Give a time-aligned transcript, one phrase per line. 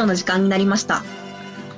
[0.00, 1.02] ジオの時間になりました。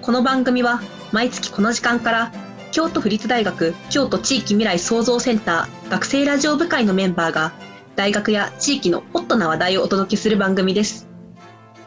[0.00, 0.80] この番組は
[1.11, 2.32] 毎月この時間から
[2.70, 7.50] 京都府立大学京都地域未来創造センター学生ラジオ部会のメンバーが
[7.96, 11.09] 大学や地域のホットな話題をお届けする番組です。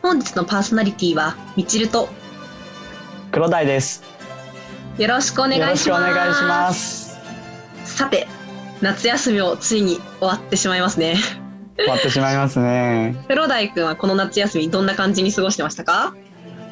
[0.01, 2.09] 本日のパーソナリティはみちると
[3.31, 4.03] 黒鯛です。
[4.97, 6.11] よろしくお願いします。
[6.11, 7.17] お願いします。
[7.85, 8.27] さて、
[8.81, 11.15] 夏休みをついに終わってしまいますね。
[11.77, 13.15] 終わってしまいますね。
[13.27, 16.13] 黒大くんはこの夏休みどんな感じに過ごしてましたか？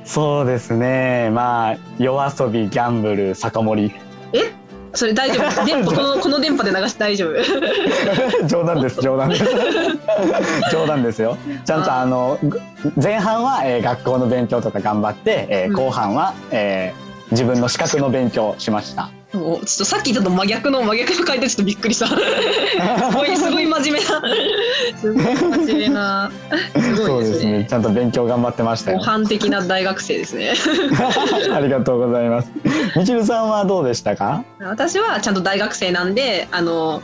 [0.06, 1.30] そうですね。
[1.32, 3.94] まあ夜遊び、ギャンブル、酒盛り。
[4.34, 4.52] え？
[4.96, 5.66] それ大丈夫？
[5.66, 7.34] 電波このこの電波で流して大丈夫？
[8.48, 9.02] 冗談です。
[9.02, 9.46] 冗談です。
[10.72, 11.38] 冗談ですよ。
[11.66, 12.38] ちゃんとあの
[13.02, 19.10] 前半は、えー学校の勉強とか頑張って、えーうん後半は、えー自分の資格の勉強をしました。
[19.34, 22.06] もうちょっとさっきちょっと真逆の真逆の回答ちょっとびっくりした。
[22.14, 22.14] す
[23.16, 24.06] ごいすごい真面目な。
[25.02, 26.32] すごい真面目な。
[26.80, 27.66] すごそいうでねですすね。。
[27.68, 28.98] ちゃんと勉強頑張ってましたよ。
[29.00, 30.54] 模範的な大学生ですね。
[31.54, 32.50] ありがとうございます。
[32.96, 34.44] みちるさんはどうでしたか？
[34.60, 37.02] 私はちゃんと大学生なんで、あの。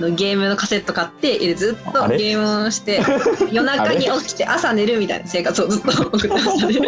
[0.00, 3.00] ゲームのカセット買ってずっとゲームをして
[3.52, 6.78] 夜中に起きて朝寝るみたいな生活をずっと送ってましたね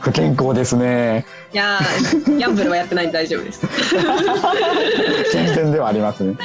[0.00, 1.24] 不健康ですね。
[1.52, 3.60] いやーギャンブルはやってないんで大丈夫です
[5.32, 6.36] 健全ではありますね。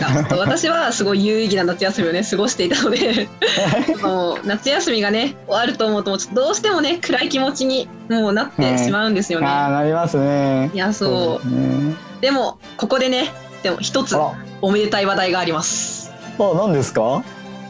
[0.00, 3.28] なんか私はすごい有意義な夏休みをね過ごしていたので
[4.02, 10.70] もう夏休みがね終わると思うとどうしてもね暗い気持ちにもうなってしまうんですよね、ああなりますね。
[10.74, 11.94] いやそうですね。
[12.20, 13.32] でもここでね
[13.64, 16.12] でも一つあおめでたい話題があります。
[16.38, 17.24] ら、あ何ですか？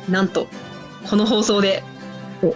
[0.08, 0.48] なんと
[1.08, 1.84] この放送で
[2.42, 2.52] お。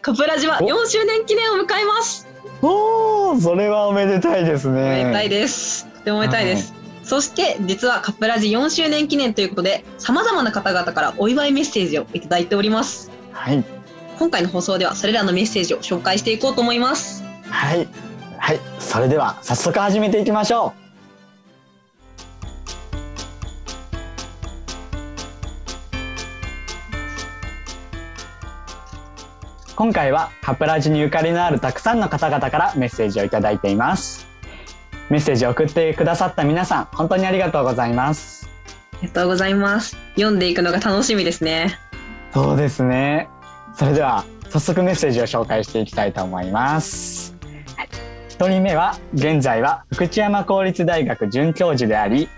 [0.00, 0.66] カプラジはお。
[0.66, 2.28] 4周年記念を迎えます。
[2.62, 5.04] おお、それはおめでたいですおめね。
[5.06, 5.86] でたいです。
[5.86, 13.10] とてもおめでたいです、そして実はカプラジ4周年記念ということでさまざまな方々からお祝いメッセージをいただいております。
[13.32, 13.64] はい。
[14.20, 17.24] 今回の放送ではそれらのメッセージを紹介していこうと思います。
[17.50, 17.88] はい。
[18.38, 18.60] はい。
[18.78, 20.81] それでは早速始めていきましょう。
[29.82, 34.28] 今回はカプラジにゆかりのあるたくさんの方々からメッセージをいただいています。
[35.10, 38.48] メッセージを送ってくださった皆さん、本当にありがとうございます。
[38.92, 41.80] ありがとうございます読んでいくのが楽しみですね
[42.32, 43.28] そうですね。
[43.74, 47.34] それでは早速メッセージを紹介していきたいと思います。
[47.76, 47.88] はい
[48.28, 52.28] 一人目は現在は福知山公立大学准教授であり、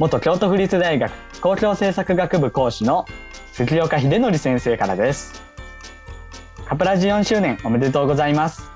[0.00, 3.06] 元京都府立大学公共政策学部講師の
[3.52, 5.47] 杉岡秀則先生からです。
[6.68, 8.70] カプラジ4周年おめでとうございます。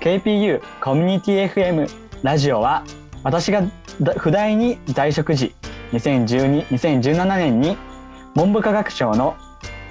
[0.00, 1.88] KPU コミュニティ FM
[2.24, 2.82] ラジオは
[3.22, 3.62] 私が
[4.18, 5.54] 不大に在職時
[5.92, 7.76] 2012 2017年に
[8.34, 9.36] 文部科学省の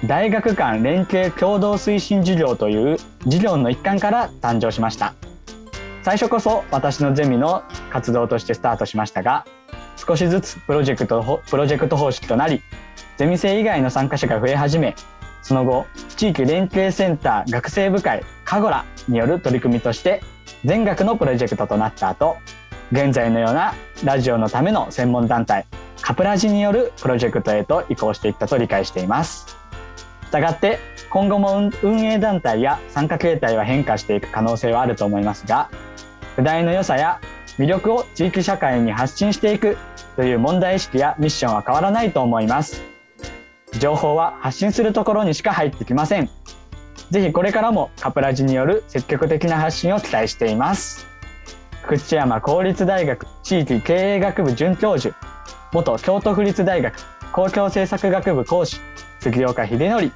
[0.06, 5.14] 大学間連携共同推進授業という授業の一環から誕生しました
[6.02, 9.46] 最初こそ私のゼミの活動としてスタートしましたが
[9.96, 12.60] 少しずつプロジェクトプロジェクト方式となり
[13.16, 14.94] ゼミ生以外の参加者が増え始め
[15.42, 15.86] その後
[16.16, 20.22] 地域連携センター学生部会カゴラによる取り組みとして
[20.64, 22.36] 全学のプロジェクトとなった後
[22.92, 25.66] 現在のようなラジオのための専門団体
[26.00, 29.62] カプラジによるプロジェクトへと移行していったと理解しています。
[30.26, 30.78] したがって
[31.10, 35.70] 今後も運営団体や参加形態は変化していく可能性はあると思いますが
[36.38, 37.20] 世代の良さや
[37.58, 39.76] 魅力を地域社会に発信していく
[40.16, 42.91] という問題意識やミッションは変わらないと思います
[43.82, 46.30] 情報は発信するところにしか入ってきません。
[47.10, 51.04] ぜひこれからもカプラジによる積極的な発信を期待しています。
[51.82, 55.16] 福知山公立大学地域経営学部准教授
[55.72, 56.94] 元京都府立大学
[57.32, 58.76] 公共政策学部講師
[59.18, 60.12] 杉岡秀則。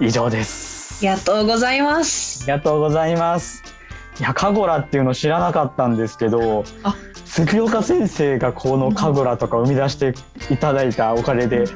[0.00, 1.06] 以上です。
[1.06, 2.42] ありがとうございます。
[2.42, 3.62] ありがとうございます。
[4.18, 6.96] いやカゴラっていうの知らなかったんですけどあ。
[7.24, 10.14] 杉岡先生がこのカゴラとか生み出して
[10.52, 11.66] いただいたおかげで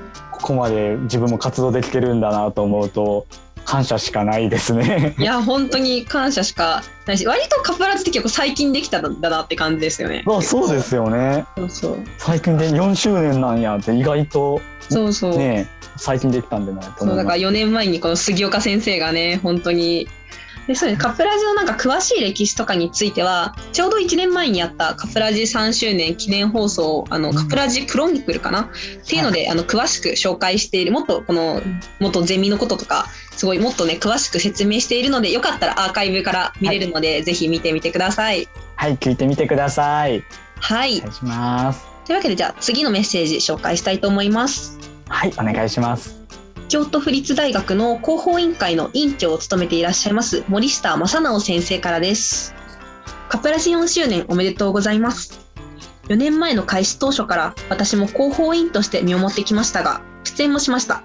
[0.45, 3.27] ここまで自分も活動できてるんだなと思うと
[3.65, 5.15] 感謝しかないですね。
[5.19, 10.23] いや本当に感謝しかないし割とカプラジって結構最近できたんだなって感じですよね。
[10.27, 11.47] あそうですよね。
[11.57, 11.99] そうそう。
[12.19, 14.61] 最近で4周年なんやって意外と
[14.91, 15.39] そうそう。
[15.39, 20.09] ね最近できたんでないとそうだから思います4年前にこの杉岡先生がね本当に
[20.67, 21.03] でそうです。
[21.03, 27.35] カプラジのなんか詳しい歴史とかについてはちょうど1年前にやったカプラジ3周年記念放送あのうん。
[27.35, 28.69] カプラジクロニクルかな、っ
[29.07, 31.61] ていうのであの詳しく紹介しているもっとこの
[32.01, 33.07] 元ゼミのこととか
[33.37, 38.49] すごいもっとね詳しく説明しているのでよかったらアーカイブから見れるので、ぜひ見てみてください。
[38.77, 40.23] はい聞いてみてください。
[40.61, 40.99] はい。
[40.99, 41.87] お願いします。
[42.07, 44.79] というわけでじゃあ次のメッセージ紹介したいと思います。
[45.09, 46.24] はいお願いします
[46.69, 52.55] 京都府立大学の広報委員会の委員長を務めていらっしゃいます森下正直先生からです。
[53.29, 55.41] カプラジ4周年おめでとうございます。
[56.09, 61.03] 4年前の開始当初から私も広報委員として身をもってきましたが、出演もしました。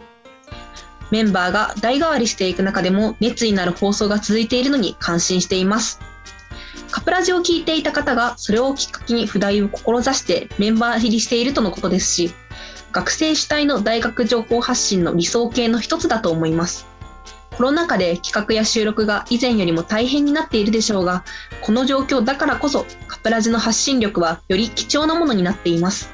[1.12, 6.00] メンバーが代替わりしていく中でも熱意のある放送が続いているのに感心しています。
[6.92, 12.32] カプラジを聞いていた方がそれをきっかけに不代を志してメンバー入りしているとのことですし、
[12.92, 16.88] 学生主体の大学情報発信の理想形の一つだと思います。
[17.56, 21.24] コロナ禍で企画や収録が以前よりも大変になっているでしょうが、
[21.62, 26.10] この状況だからこそカプラジの発信力はより貴重なものになっています。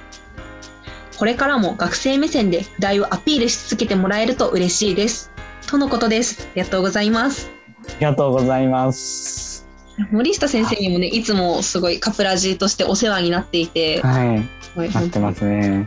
[1.17, 5.31] これからも学生目線で不題をアピールし続けてもらえると嬉しいです。
[5.67, 6.47] とのことです。
[6.51, 7.49] ありがとうございます。
[7.87, 9.67] ありがとうございます。
[10.11, 15.85] 森下先生にもね、いつもすごいカプラジとしてお世話になっていて、はい、はいなってますね。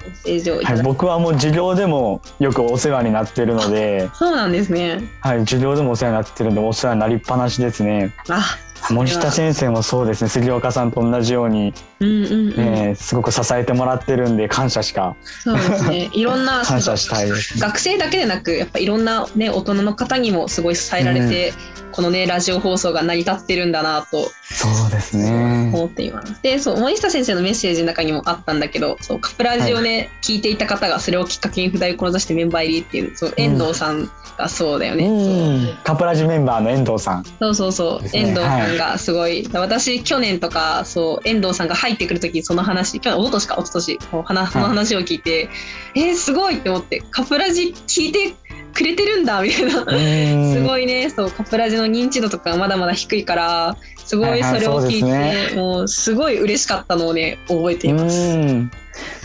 [0.65, 5.03] はい、僕はもう授業でもよくお世話になってるので、そうなんですね。
[5.21, 8.15] はい、授業でもお世話になってるんでお世話になりっぱなしですね。
[8.29, 8.45] あ、
[8.91, 12.57] 森下先生もそうですね杉岡さんと同じように、うんうんうん。
[12.57, 16.11] ねすごく支えてもらってるんで感謝しかそうですね。
[16.15, 17.59] いろんな感謝したいです。
[17.59, 21.53] 学生だけでなく、やっぱいろんなね大人の方にもすごい支えられて、
[21.93, 24.31] このねラジオ放送が成り立ってるんだなと。
[24.43, 25.71] そうですね。
[25.75, 26.43] 思っています。
[26.43, 35.07] で、そう森下先生のメッセージの中にもあったんだけど、そうカプラジをね、聞いていた方がそれをきっかけに不題を志してメンバー入りっていう、そう遠藤さんがそうだよね。
[35.07, 37.25] うん、カプラジメンバーの遠藤さん。
[37.25, 38.11] そうそうそう、ね。
[38.15, 45.49] 遠藤さんがすごい、私去年とかそう遠藤さんが入ってくる時にその話去年一昨年か一昨年こう話その話を聞いて、
[45.95, 48.35] えー、すごいって思ってカプラジ聞いて
[48.79, 49.81] くれてるんだみたいな。
[49.81, 50.53] うん。
[50.55, 51.11] すごいね。
[51.11, 58.17] そうカプラジの認知度とかまだまだ低いからすごいそれを聞いて、はいはいそうですもうすごい嬉しかったのをね覚えています。
[58.17, 58.71] うん。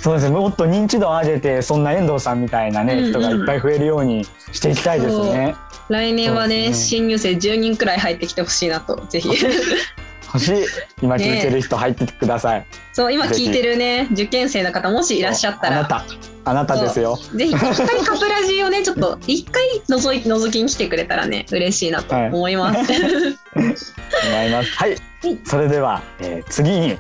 [0.02, 0.36] そうですね。
[0.36, 3.12] もっと認知度を上げてそんな遠藤さんみたいなね、うんうん。
[3.12, 5.56] 人がいっぱい増えるようにしていきたいですね。
[5.90, 6.74] 来年はねね。
[6.74, 9.30] 新入生10人くらい入ってきてほしいなとぜひ
[10.34, 10.66] 欲しい
[11.02, 12.66] 今聞いてる人入ってください。
[12.92, 16.06] そう今聞いてるね受験生の方もしいらっしゃったらあなた
[16.46, 17.18] あなたですよ。
[17.36, 22.80] ぜひ一回カプラジをねちょっと一回覗い覗きに来てくれたらね嬉しいなと思います。
[23.54, 24.72] 思います。
[24.76, 24.98] はい、
[25.46, 26.98] それでは、えー次に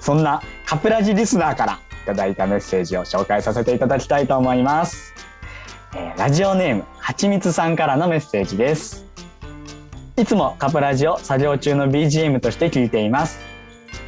[0.00, 5.14] そんなカプラジリスナーからいただいたメッセージを紹介させていただきたいと思います。
[5.96, 9.07] えーラジオネームはちみつさんからのメッセージです。
[10.18, 13.38] いつもカプラジを作業中の BGM として聞いています。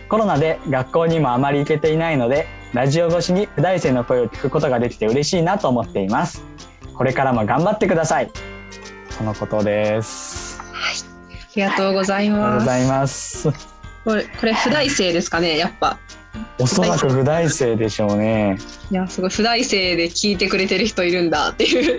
[0.09, 6.43] コロナで学校にもあまり行けていないので、ラジオ越しに不大生の声を聞くことができて嬉しいなと思っています。
[6.95, 8.31] これからも頑張ってください。
[9.17, 10.61] とのことです。
[10.61, 10.65] あ
[11.55, 12.59] りがとうございありがとうます。
[12.59, 13.49] ございます。
[14.05, 15.97] これこれ不大生ですかねやっぱ。
[16.59, 18.59] おそらく不大生でしょうね。
[18.91, 21.99] いやすごい不大生で聞いてくれてる人いるんだっていう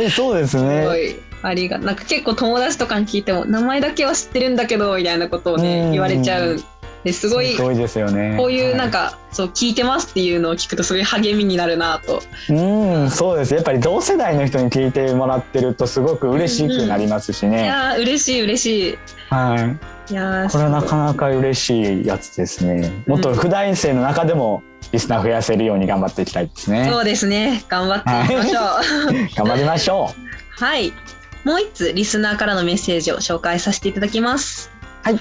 [0.00, 1.10] えそうですね。
[1.10, 6.58] いありがなんか結構友達とかに聞いても名前だけは知ってるんだけどみたいなことをうんね言われちゃう
[7.04, 8.36] ですごいすごいですよね。
[8.36, 13.54] こういうなんか、か、そう聞いてますっていうのを聞くとすごい励みになるなとうん、そうです。
[13.54, 17.66] やっぱり同世代の人に聞いてもらってるとすごく嬉しくなりますしいね。
[17.66, 18.98] やー嬉しい嬉しい
[19.30, 20.50] はいい。
[20.50, 23.04] これはなかなか嬉しいやつですね。
[23.06, 26.88] もっと不大生の中でもリスナー増やせるように頑張っていきたいですね。
[26.90, 30.10] そうですね頑張っていきましょう 頑張りましょ
[30.50, 30.92] はい。
[31.44, 34.70] もう一つリスナーからのメッセージを紹介させていただきます。
[35.02, 35.20] はい。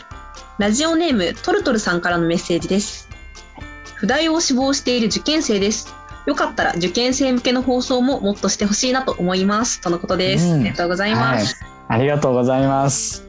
[0.59, 3.07] ラジオネームトルトルさんからのメッセージです。
[3.95, 5.93] 不大を志望している受験生です。
[6.25, 9.79] よかったら受験生向けの放送ももっとしてほしいなと思います。
[9.81, 10.45] とのことです。
[10.47, 11.09] うんありがとうござう。
[11.09, 11.65] いまはいす。。
[11.87, 13.23] ありがとうございます。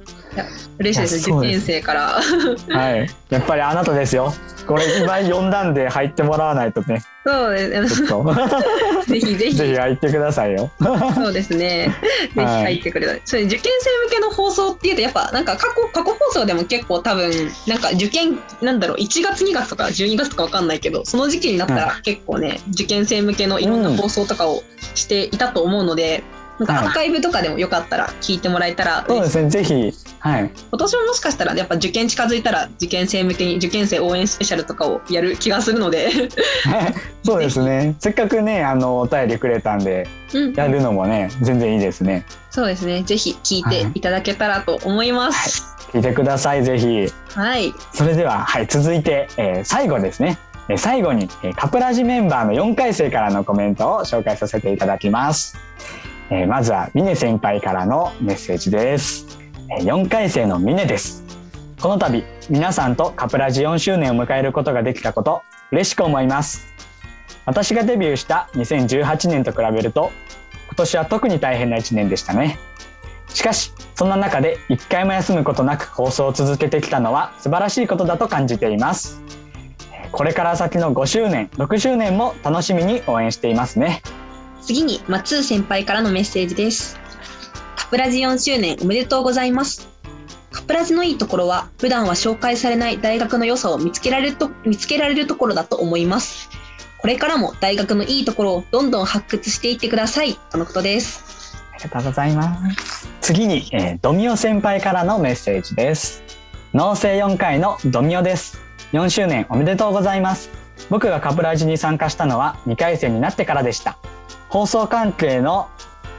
[0.78, 2.20] 嬉しいですね、受験生から。
[2.68, 3.10] はい。
[3.30, 4.32] やっぱりあなたですよ。
[4.66, 7.02] これ今読んだんで入ってもらわないとね。
[7.28, 8.34] そうですちょっと
[9.06, 9.54] ぜひぜひ。
[9.54, 10.70] ぜひ入ってくださいよ。
[11.14, 11.94] そうですね。
[12.34, 13.22] ぜひ入ってくれたい。
[13.26, 17.30] それ受験生向けの放送っていうとやっぱなんか過去過去放送でも結構多分
[17.66, 24.62] なんか受験なんだろう1月2月とか12月とかわかんないけどその時期になったら結構ね、受験生向けのいろんな放送とかを
[24.94, 26.22] していたと思うので。
[26.58, 29.48] なんかはいアーカイブとかでもよかったら聞いてもらえたらそうですね。
[29.48, 30.50] ぜひ、はい。
[30.70, 36.10] 今年ももしかしたらやっぱ受験近づいたら受験生向けに受験生応援スペシャルとかをやる気がするので、
[37.24, 37.94] そうですね。
[37.98, 42.24] せっかくね、あの、お便りくれたんで、うん、やるのもね、全然いいですね。
[42.50, 45.76] そうですねぜひ聞いていただけたらと思います。
[45.92, 47.12] 聞いてください、ぜひ。
[47.34, 50.38] はい、それでは、はい、続いて、えー最後ですね。
[50.68, 55.56] えー最後に、えーカプラジメンバーの4回生からのコメントを紹介させていただきます。
[56.30, 59.37] えーまずは、ミネ先輩からのメッセージです。
[59.68, 61.24] 4回生のミネです。
[61.80, 66.66] この度、皆さんとカプラジ4周年を迎えることができたこと、嬉しく思います。
[67.46, 70.10] 私がデビューした2018年と比べると、
[70.68, 72.58] 今年は特に大変な1年でしたね
[73.28, 79.20] しかしそんな中で一回も休むことなく放送を続けてきたのは素晴らしいことだと感じています
[80.12, 84.02] これから先の5周年6周年も楽しみに応援していますね
[84.62, 86.98] 次に松先輩からのメッセージです
[87.90, 89.88] プラジ4周年おめでとうございます。
[90.52, 96.50] カプラジのいいところは普段は紹介されない大学の良さを見つけられると見つけられるところだと思います。
[96.98, 100.34] これからも大学のいいところをどんどん発掘していってください。
[100.50, 101.56] とのことです。
[101.72, 103.08] ありがとうございます。
[103.22, 106.22] 次に、えー、ドミオ先輩からのメッセージです。
[106.74, 108.60] 農政4回のドミオです。
[108.92, 110.50] 4周年おめでとうございます。
[110.90, 113.96] 僕がカプラジに参加したのは2回戦になってからでした。
[114.50, 115.68] 放送関係の、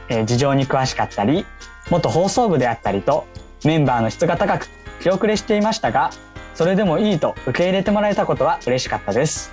[0.08, 1.46] えー、事情に詳しかったり
[1.90, 3.26] 元放送部であったりと
[3.64, 4.68] メンバーの質が高く
[5.02, 6.10] 気遅れしていましたが
[6.54, 9.52] それでもいいと受け入れてもらえたことは嬉しかったです。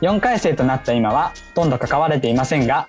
[0.00, 2.88] 4回生となった今はほとんど関われていませんが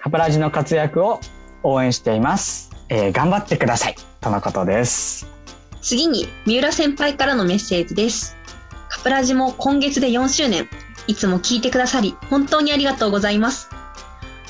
[0.00, 1.20] カプラジの活躍を
[1.62, 3.96] 応援しています、えー、頑張ってください。
[4.20, 5.26] とのことです。
[5.82, 8.36] 次に三浦先輩からのメッセージです。
[8.88, 10.68] カプラジも今月で4周年。
[11.06, 13.68] いつも聞いてくださり本当にありがとうございます。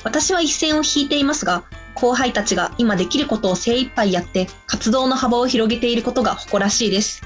[0.05, 1.65] 私は一線を引いていますが
[1.97, 7.23] 後輩たちが今できることを精一杯やって活動の幅を広げていることが誇らしいです。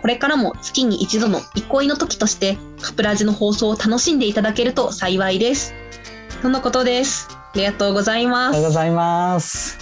[0.00, 5.74] これからも月に一度の憩いの時としてカプラジの放送を楽しんでいただけると幸いです。
[6.42, 7.28] とのことです。
[7.30, 8.56] ありがとうございます。
[8.56, 9.78] ありがとうございます。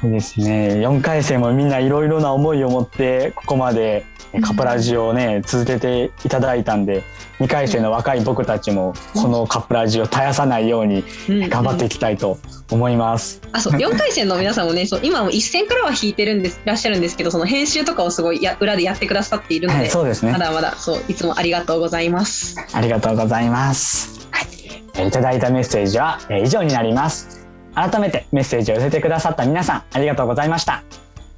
[0.00, 0.74] そうですね。
[0.74, 4.06] 4回生もみんないろいろな思いを持ってここまで
[4.42, 7.02] カプラジをね続けていただいたんで
[7.38, 11.04] 2回生の若い僕たちもこのカプラジを絶やさないように
[11.48, 12.38] 頑張っていきたいと
[12.70, 13.40] 思います。
[13.52, 22.56] あそう4回生の皆さんもねそう今も一線からは引いてるんですいらっしゃるんですけどその編集とかをすごいや裏でやってくださっているので、はい、そうですねまだまだそういつもありがとうございます。
[22.72, 24.28] ありがとうございます。
[24.30, 27.46] はい、いただいたメッセージは以上になります。
[27.74, 30.74] 改めてメッセージを寄せてくださった皆さんありがとうございました。
[30.74, 30.82] あ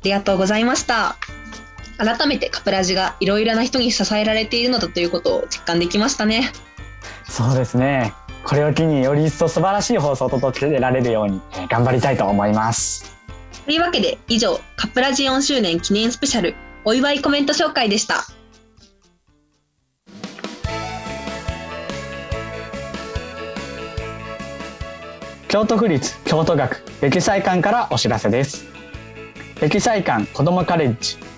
[0.02, 1.16] りがとうございました。
[2.00, 6.50] 改めてカプラジがいろいろな人に支えられているのだということを実感できましたね。
[7.28, 8.14] そうですね。
[8.42, 13.14] これを機により一層素晴らしい放送を届けられるように頑張りたいと思います。
[13.66, 16.54] というわけで以上カプラジ4周年記念スペシャル
[16.86, 18.24] お祝いコメント紹介でした。
[25.48, 28.64] 京都府立京都学歴祭館からお知らせです。
[29.60, 31.29] 歴祭館子どもカレッジ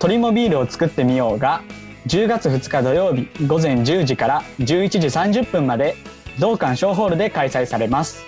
[0.00, 1.62] 鳥もビールを作ってみようが
[2.06, 5.94] 10月2日土曜日午前10時から11時30分まで
[6.38, 8.24] 同館小ホールで開催されます。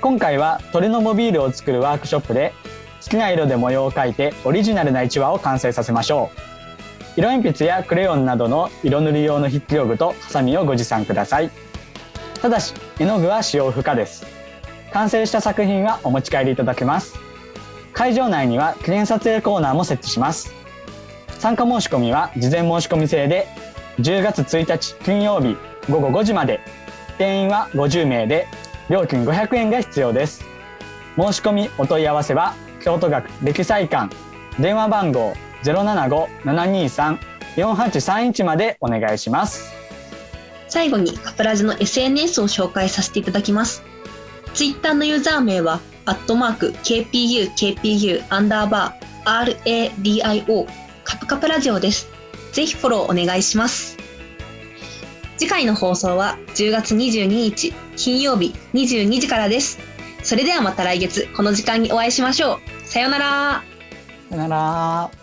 [0.00, 2.52] 今回は鳥のモビールを作るワークショップで
[3.02, 7.18] 好きな色で模様を描いてオリジナルな1話を完成させましょう。
[7.18, 11.50] 色鉛筆やクレヨンなどの色塗り用の筆記用具とハサミをご持参ください。
[12.40, 14.24] ただし絵の具は使用不可です。
[14.92, 17.16] 完成した作品はお持ち帰りいただけます。
[17.92, 20.61] 会場内には記念撮影コーナーも設置します。
[21.42, 23.48] 参加申し込みは事前申し込み制で
[23.98, 25.56] 10月1日金曜日
[25.90, 26.60] 午後5時まで。
[27.18, 28.46] 定員は50名で
[28.88, 30.44] 料金500円が必要です。
[31.16, 34.14] 申し込みお問い合わせは京都学歴祭館
[34.60, 35.32] 電話番号
[35.64, 39.72] 075-723-4831までお願いします。
[40.68, 43.82] 最後にカプラジの SNS を紹介させていただきます。
[44.54, 50.81] ツイッターのユーザー名はアットマーク KPU KPU アンダーバー RADIO
[51.22, 52.08] プカプラジオです。
[52.50, 53.96] ぜひフォローお願いします。
[55.36, 59.78] 次回の放送は10月22日金曜日22時からです。
[60.24, 62.86] それではまた来月この時間にお会いしましょう。
[62.86, 63.62] さよなら。
[64.30, 65.21] さよなら。